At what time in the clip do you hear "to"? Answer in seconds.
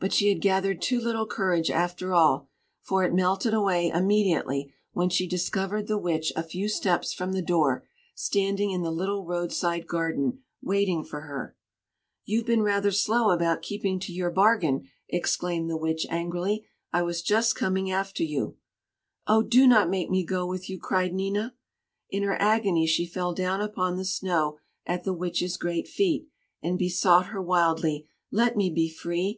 13.98-14.12